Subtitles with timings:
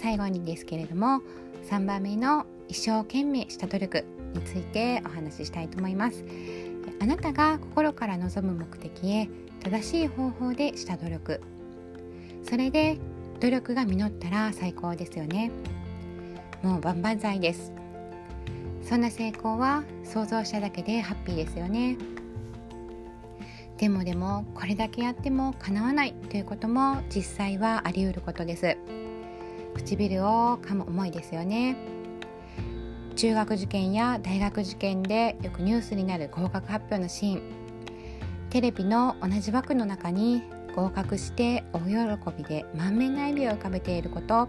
[0.00, 1.22] 最後にですけれども
[1.68, 6.24] 3番目の一生懸命した努力についてお話ししたいと思います。
[7.00, 9.28] あなたが心から望む目的へ
[9.60, 11.40] 正しい方法でした努力。
[12.48, 12.98] それで
[13.40, 15.50] 努力が実ったら最高ですよね。
[16.62, 17.72] もう万々歳です。
[18.82, 21.98] そんな成功は想像しただけでハッピーですよね。
[23.78, 28.76] でもでもこれだけやっても叶わないということも実際はあり得ることです。
[29.78, 31.76] 唇を噛む思いですよね。
[33.16, 37.42] 中学受験や大学受験でよくニュースになる合格発表のシーン。
[38.50, 40.42] テレビの同じ枠の中に
[40.74, 44.48] 合格して大喜びで満面の笑みを浮かべていること。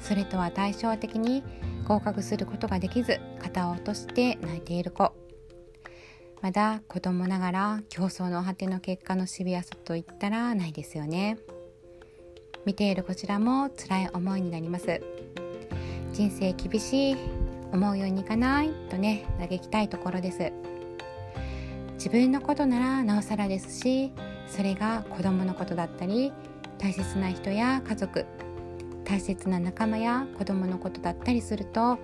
[0.00, 1.42] それとは対照的に
[1.86, 5.12] 合格することができず肩を落として泣いている子。
[6.42, 11.38] まだ子供ながら競争の果ての結果のシビアさと言ったらないですよね。
[12.64, 15.00] 見ているこちらも辛い思いになります。
[16.12, 17.16] 人生厳しい
[17.72, 20.52] 思うようにいかないとね嘆きたいところです。
[21.94, 24.12] 自分のことならなおさらですし
[24.46, 26.32] それが子供のことだったり
[26.78, 28.26] 大切な人や家族
[29.04, 31.98] 大切な仲間や子供のことだったりすると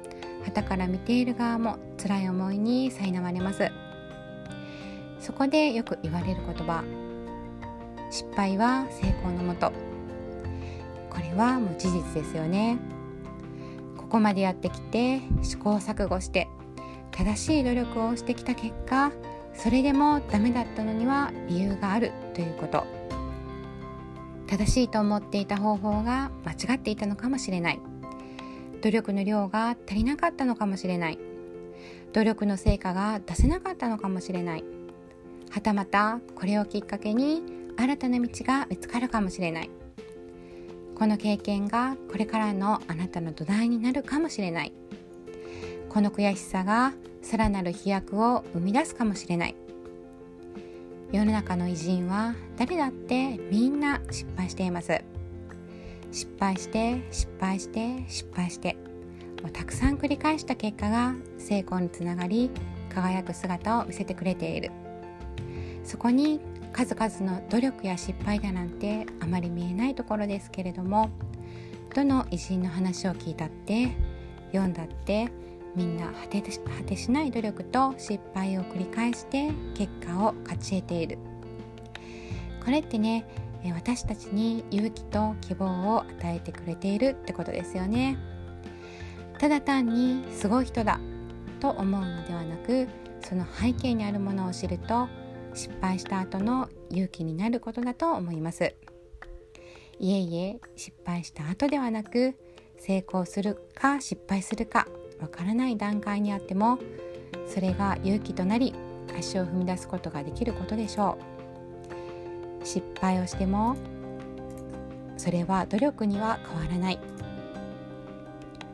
[0.44, 3.70] 旗から見ている側も辛い思いに苛まれます。
[5.20, 6.84] そこでよく言われる言葉
[8.10, 9.97] 失敗は成功のもと。
[11.18, 12.78] これはもう事実ですよね。
[13.96, 16.46] ここまでやってきて試行錯誤して
[17.10, 19.10] 正しい努力をしてきた結果
[19.52, 22.86] それでもダメだったのには理由があるということ。
[24.46, 27.80] 正しいと思っていた方法が間違っていたのかもしれない。
[28.80, 31.18] 努力の量が足りなかったのかもしれない。
[32.12, 34.64] 努力の成果が出せなかったのかもしれない。
[35.50, 37.42] はたまたこれをきっかけに
[37.76, 39.70] 新たな道が見つかるかもしれない。
[40.98, 44.72] この経験がこれからのあなたの土台になるかもしれない。
[45.88, 46.92] この悔しさが
[47.22, 49.54] さらなる飛躍を生み出すかもしれない。
[51.12, 55.00] 世の中の偉人は誰だってみんな失敗しています。
[56.10, 58.76] 失敗して失敗して失敗して。
[59.44, 62.50] をたくさん繰り返した結果が成功につながり
[62.92, 64.72] 輝く姿を見せてくれている。
[65.84, 66.40] そこに
[66.78, 71.10] 数々の努力や失敗だなんてあまり見えないところですけれども
[71.92, 73.88] どの偉人の話を聞いたって
[74.52, 75.28] 読んだって
[75.74, 76.48] みんな果て果
[76.86, 81.18] てしない努力と失敗を繰り返して結果を勝ち得ている。
[82.64, 83.26] これってね
[83.74, 88.16] 私たちに勇気と希望を与えてくれているってことですよね。
[89.40, 91.00] ただ単にすごい人だ
[91.58, 92.86] と思うのではなく
[93.20, 95.08] その背景にあるものを知ると
[95.58, 98.74] 失敗した後の勇気になることだと思います。
[99.98, 102.36] いえいえ失敗した後ではなく
[102.78, 104.86] 成功するか失敗するか
[105.20, 106.78] わからない段階にあっても
[107.48, 108.72] それが勇気となり
[109.18, 111.18] 足を踏み出すことができることでしょ
[112.62, 112.64] う。
[112.64, 113.76] 失敗をしても
[115.16, 117.00] それは努力には変わらない。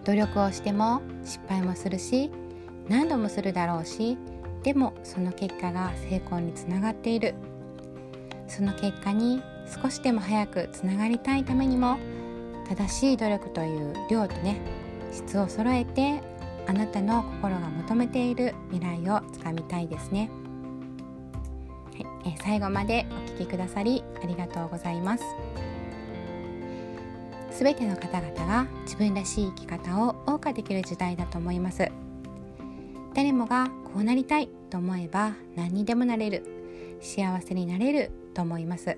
[0.04, 2.30] 努力をしても失敗もするし
[2.90, 4.18] 何度もするだろうし
[4.64, 7.34] でもその結果が成功につながっている。
[8.48, 9.42] その結果に
[9.82, 11.98] 少しでも早くつながりたいためにも
[12.68, 14.60] 正しい努力という量とね
[15.10, 16.20] 質を揃えて
[16.66, 20.30] あなたの心が求めている未来をつかみたいですね、
[21.92, 25.24] はいえ最後までお聴きくださりありがとうございます。
[27.50, 32.03] すべての方々が自分らしい生き方を謳歌できる時代だと思います。
[33.14, 36.54] 誰もがこうなりたいと思えば何にでもなれる。
[37.00, 38.96] 幸せになれると思います。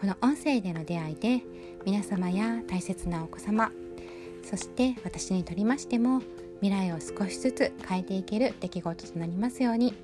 [0.00, 1.42] この音声での出会いで
[1.84, 3.72] 皆様や大切なお子様
[4.42, 6.20] そして私にとりましても
[6.60, 9.94] 未来を少しずつ変えていける出来事となりますように。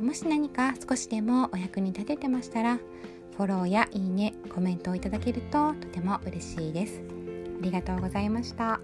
[0.00, 2.78] もし何か少しでもお役に立ててましたら
[3.36, 7.02] フォローやいいねコメントをいただけるととても嬉しいです。
[7.60, 8.80] ありがとうございました。